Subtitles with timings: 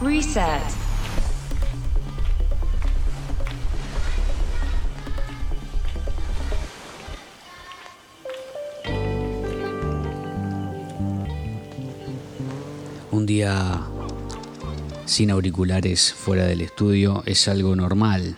[0.00, 0.60] Reset.
[13.12, 13.80] Un día
[15.06, 18.36] sin auriculares fuera del estudio es algo normal,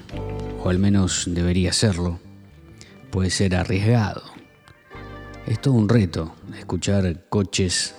[0.63, 2.21] o al menos debería serlo.
[3.11, 4.23] Puede ser arriesgado.
[5.47, 7.95] Es todo un reto escuchar coches,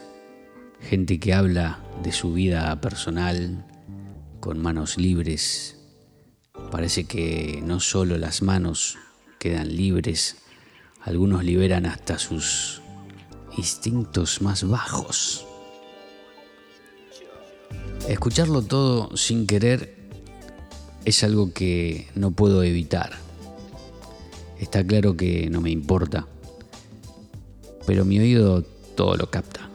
[0.79, 3.65] gente que habla de su vida personal
[4.39, 5.77] con manos libres.
[6.71, 8.97] Parece que no solo las manos
[9.39, 10.37] quedan libres,
[11.01, 12.81] algunos liberan hasta sus
[13.57, 15.45] instintos más bajos.
[18.07, 20.07] Escucharlo todo sin querer
[21.03, 23.17] es algo que no puedo evitar.
[24.61, 26.25] Está claro que no me importa,
[27.85, 28.61] pero mi oído
[28.95, 29.69] todo lo capta.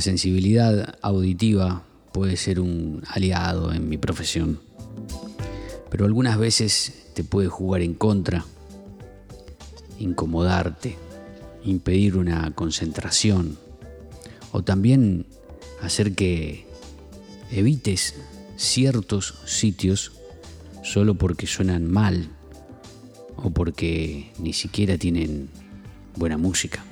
[0.00, 4.58] La sensibilidad auditiva puede ser un aliado en mi profesión,
[5.90, 8.46] pero algunas veces te puede jugar en contra,
[9.98, 10.96] incomodarte,
[11.66, 13.58] impedir una concentración
[14.52, 15.26] o también
[15.82, 16.64] hacer que
[17.50, 18.14] evites
[18.56, 20.12] ciertos sitios
[20.82, 22.30] solo porque suenan mal
[23.36, 25.50] o porque ni siquiera tienen
[26.16, 26.82] buena música.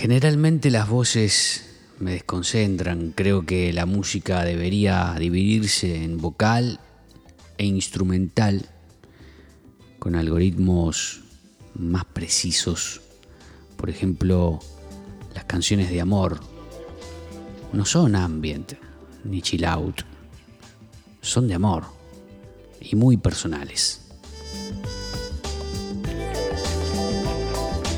[0.00, 1.66] Generalmente las voces
[1.98, 6.80] me desconcentran, creo que la música debería dividirse en vocal
[7.58, 8.64] e instrumental
[9.98, 11.20] con algoritmos
[11.74, 13.02] más precisos.
[13.76, 14.60] Por ejemplo,
[15.34, 16.40] las canciones de amor
[17.74, 18.72] no son ambient
[19.24, 20.00] ni chill out,
[21.20, 21.84] son de amor
[22.80, 24.00] y muy personales.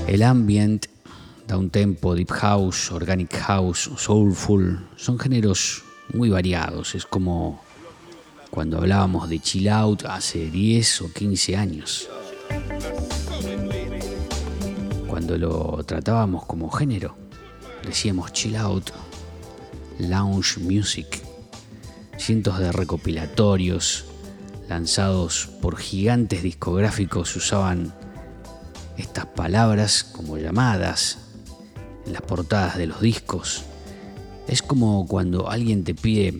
[0.08, 0.86] El ambient,
[1.46, 6.94] down tempo, deep house, organic house, soulful, son géneros muy variados.
[6.94, 7.62] Es como
[8.50, 12.08] cuando hablábamos de chill out hace 10 o 15 años.
[15.06, 17.16] Cuando lo tratábamos como género,
[17.84, 18.90] decíamos chill out,
[19.98, 21.22] lounge music,
[22.16, 24.06] cientos de recopilatorios
[24.68, 27.92] lanzados por gigantes discográficos usaban
[28.96, 31.21] estas palabras como llamadas
[32.06, 33.64] en las portadas de los discos.
[34.48, 36.34] Es como cuando alguien te pide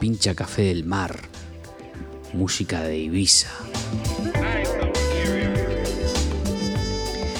[0.00, 1.18] pincha café del mar,
[2.32, 3.50] música de Ibiza.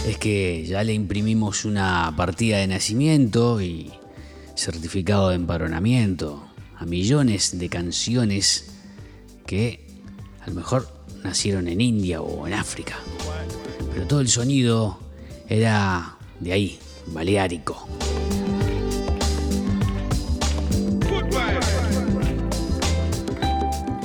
[0.07, 3.93] Es que ya le imprimimos una partida de nacimiento y
[4.55, 6.43] certificado de empadronamiento
[6.77, 8.71] a millones de canciones
[9.47, 9.87] que
[10.41, 10.89] a lo mejor
[11.23, 12.97] nacieron en India o en África.
[13.93, 14.99] Pero todo el sonido
[15.49, 16.79] era de ahí,
[17.13, 17.87] baleárico.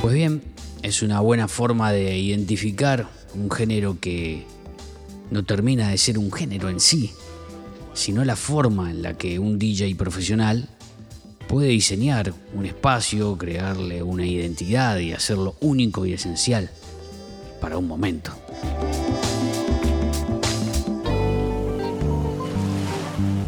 [0.02, 0.41] Pues bien,
[0.81, 4.46] es una buena forma de identificar un género que
[5.31, 7.12] no termina de ser un género en sí,
[7.94, 10.68] sino la forma en la que un DJ profesional
[11.47, 16.69] puede diseñar un espacio, crearle una identidad y hacerlo único y esencial
[17.62, 18.43] para un momento.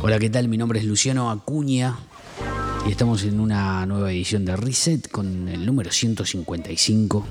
[0.08, 0.48] Hola, ¿qué tal?
[0.48, 1.98] Mi nombre es Luciano Acuña
[2.88, 7.26] y estamos en una nueva edición de Reset con el número 155.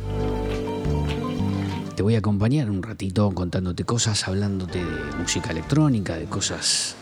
[1.95, 6.97] Te voy a acompañar un ratito contándote cosas, hablándote de música electrónica, de cosas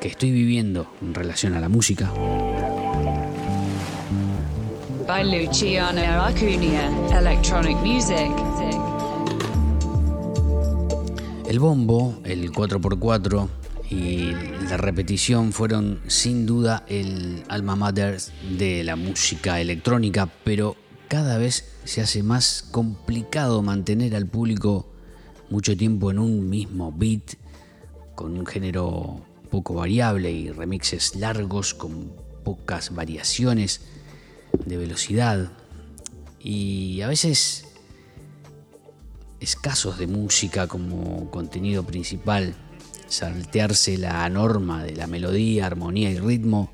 [0.00, 2.10] que estoy viviendo en relación a la música.
[5.06, 8.32] By Luciano Acuna, electronic music.
[11.46, 13.48] El bombo, el 4x4
[13.90, 14.30] y
[14.68, 18.20] la repetición fueron sin duda el alma mater
[18.56, 20.76] de la música electrónica, pero
[21.08, 24.88] cada vez se hace más complicado mantener al público
[25.50, 27.34] mucho tiempo en un mismo beat,
[28.14, 32.12] con un género poco variable y remixes largos con
[32.44, 33.80] pocas variaciones
[34.64, 35.50] de velocidad
[36.38, 37.66] y a veces
[39.40, 42.54] escasos de música como contenido principal,
[43.10, 46.72] saltearse la norma de la melodía, armonía y ritmo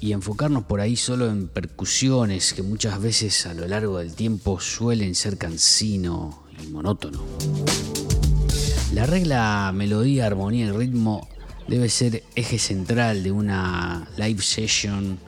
[0.00, 4.60] y enfocarnos por ahí solo en percusiones que muchas veces a lo largo del tiempo
[4.60, 7.22] suelen ser cansino y monótono.
[8.94, 11.28] La regla melodía, armonía y ritmo
[11.66, 15.18] debe ser eje central de una live session,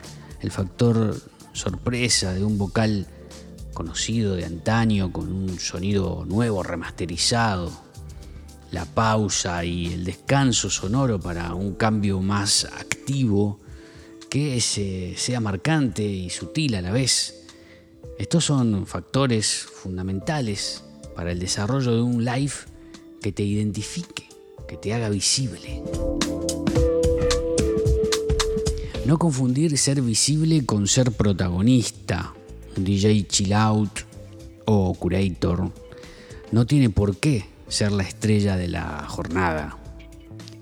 [0.41, 1.21] el factor
[1.53, 3.07] sorpresa de un vocal
[3.75, 7.90] conocido de antaño con un sonido nuevo, remasterizado,
[8.73, 13.59] la pausa y el descanso sonoro para un cambio más activo
[14.29, 17.47] que sea marcante y sutil a la vez.
[18.19, 20.85] Estos son factores fundamentales
[21.17, 22.53] para el desarrollo de un live
[23.21, 24.29] que te identifique,
[24.69, 25.83] que te haga visible.
[29.05, 32.35] No confundir ser visible con ser protagonista.
[32.77, 33.91] DJ chill out
[34.67, 35.73] o curator
[36.53, 39.79] no tiene por qué ser la estrella de la jornada.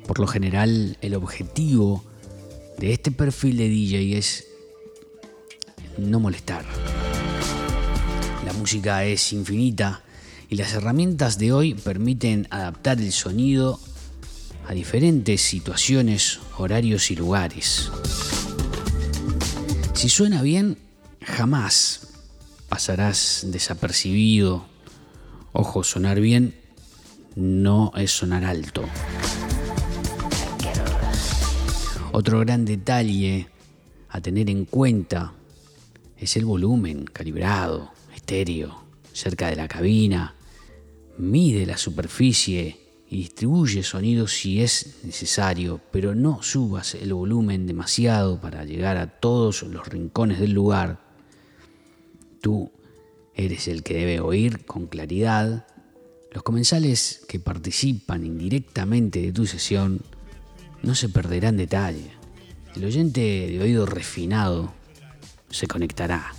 [0.06, 2.04] Por lo general, el objetivo
[2.78, 4.46] de este perfil de DJ es
[5.96, 6.64] no molestar.
[8.44, 10.02] La música es infinita
[10.50, 13.80] y las herramientas de hoy permiten adaptar el sonido
[14.66, 17.90] a diferentes situaciones, horarios y lugares.
[19.94, 20.78] Si suena bien,
[21.24, 22.08] jamás
[22.68, 24.66] pasarás desapercibido.
[25.52, 26.57] Ojo, sonar bien
[27.38, 28.84] no es sonar alto.
[32.10, 33.46] Otro gran detalle
[34.08, 35.34] a tener en cuenta
[36.16, 38.82] es el volumen calibrado, estéreo,
[39.12, 40.34] cerca de la cabina.
[41.16, 42.76] Mide la superficie
[43.08, 49.20] y distribuye sonidos si es necesario, pero no subas el volumen demasiado para llegar a
[49.20, 50.98] todos los rincones del lugar.
[52.40, 52.72] Tú
[53.32, 55.68] eres el que debe oír con claridad.
[56.32, 60.00] Los comensales que participan indirectamente de tu sesión
[60.82, 62.10] no se perderán detalle.
[62.76, 64.72] El oyente de oído refinado
[65.48, 66.34] se conectará.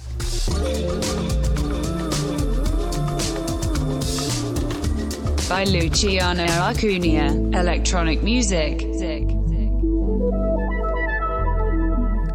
[5.50, 8.85] By Luciano Acuna, Electronic Music.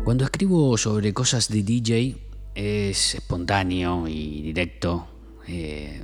[0.05, 2.17] Cuando escribo sobre cosas de DJ
[2.55, 5.07] es espontáneo y directo.
[5.47, 6.03] Eh,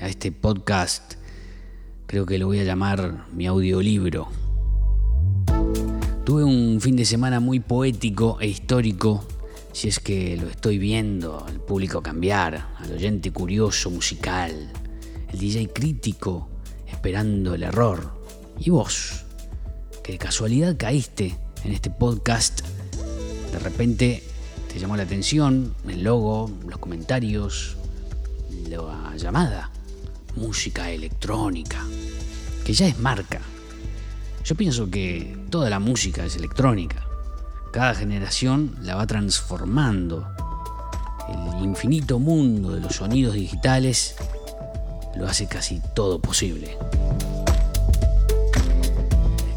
[0.00, 1.14] a este podcast
[2.06, 4.28] creo que lo voy a llamar mi audiolibro.
[6.24, 9.24] Tuve un fin de semana muy poético e histórico,
[9.72, 14.72] si es que lo estoy viendo, al público cambiar, al oyente curioso musical,
[15.32, 16.48] el DJ crítico
[16.86, 18.18] esperando el error,
[18.58, 19.24] y vos,
[20.02, 22.62] que de casualidad caíste en este podcast,
[23.52, 24.22] de repente
[24.72, 27.76] te llamó la atención el logo, los comentarios,
[28.68, 29.70] la llamada,
[30.38, 31.84] música electrónica,
[32.64, 33.40] que ya es marca
[34.48, 37.06] yo pienso que toda la música es electrónica.
[37.70, 40.26] Cada generación la va transformando.
[41.28, 44.14] El infinito mundo de los sonidos digitales
[45.18, 46.78] lo hace casi todo posible.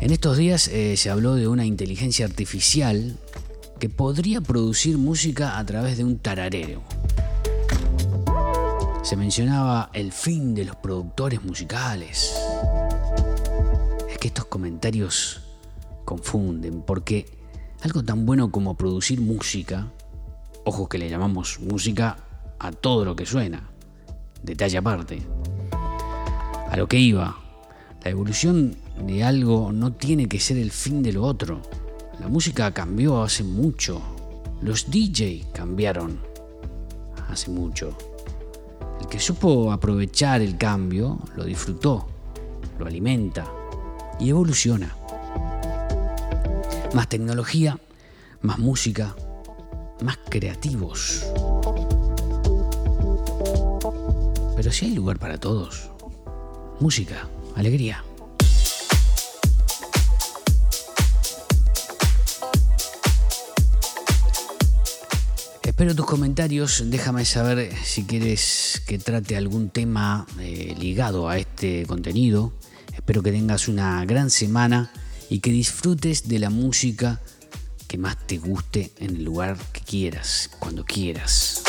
[0.02, 3.16] En estos días eh, se habló de una inteligencia artificial
[3.80, 6.82] que podría producir música a través de un tararero.
[9.02, 12.34] Se mencionaba el fin de los productores musicales
[14.22, 15.42] que estos comentarios
[16.06, 17.26] confunden, porque
[17.82, 19.88] algo tan bueno como producir música,
[20.64, 22.18] ojo que le llamamos música
[22.60, 23.72] a todo lo que suena,
[24.44, 25.24] detalle aparte,
[26.70, 27.36] a lo que iba,
[28.04, 31.62] la evolución de algo no tiene que ser el fin de lo otro.
[32.20, 34.04] La música cambió hace mucho,
[34.62, 36.20] los DJ cambiaron
[37.28, 37.98] hace mucho.
[39.12, 42.08] Que supo aprovechar el cambio lo disfrutó,
[42.80, 43.46] lo alimenta
[44.22, 44.96] y evoluciona.
[46.94, 47.78] Más tecnología,
[48.42, 49.14] más música,
[50.02, 51.26] más creativos.
[54.56, 55.90] Pero si hay lugar para todos.
[56.80, 57.28] Música,
[57.58, 58.06] alegría.
[65.82, 71.88] Espero tus comentarios, déjame saber si quieres que trate algún tema eh, ligado a este
[71.88, 72.54] contenido
[72.94, 74.92] Espero que tengas una gran semana
[75.28, 77.20] y que disfrutes de la música
[77.88, 81.64] que más te guste en el lugar que quieras, cuando quieras.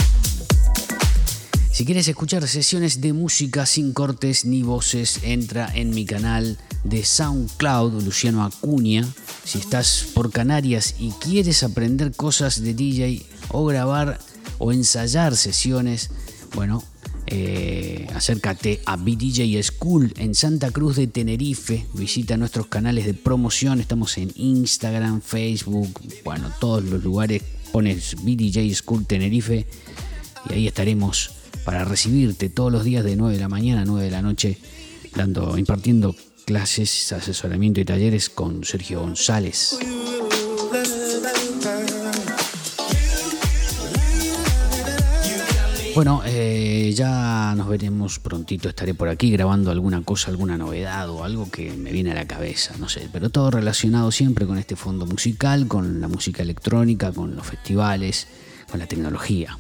[1.73, 7.03] Si quieres escuchar sesiones de música sin cortes ni voces, entra en mi canal de
[7.03, 9.09] SoundCloud, Luciano Acuña.
[9.43, 14.19] Si estás por Canarias y quieres aprender cosas de DJ o grabar
[14.59, 16.11] o ensayar sesiones,
[16.55, 16.83] bueno,
[17.27, 21.87] eh, acércate a BDJ School en Santa Cruz de Tenerife.
[21.95, 23.81] Visita nuestros canales de promoción.
[23.81, 27.43] Estamos en Instagram, Facebook, bueno, todos los lugares.
[27.73, 29.67] Pones BDJ School Tenerife
[30.51, 31.31] y ahí estaremos
[31.65, 34.59] para recibirte todos los días de 9 de la mañana a 9 de la noche,
[35.15, 39.79] dando, impartiendo clases, asesoramiento y talleres con Sergio González.
[45.95, 51.23] Bueno, eh, ya nos veremos prontito, estaré por aquí grabando alguna cosa, alguna novedad o
[51.23, 54.75] algo que me viene a la cabeza, no sé, pero todo relacionado siempre con este
[54.75, 58.27] fondo musical, con la música electrónica, con los festivales,
[58.71, 59.59] con la tecnología.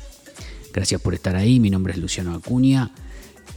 [0.72, 2.92] Gracias por estar ahí, mi nombre es Luciano Acuña,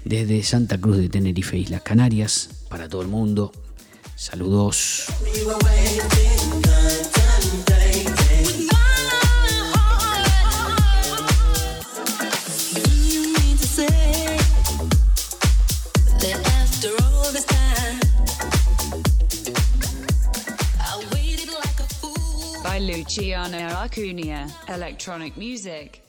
[0.03, 3.53] desde Santa Cruz de Tenerife, Islas Canarias, para todo el mundo.
[4.15, 5.05] Saludos.
[23.15, 26.01] Luciano Acuna, electronic music.